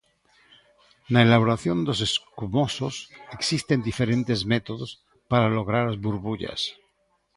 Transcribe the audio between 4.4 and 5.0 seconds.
métodos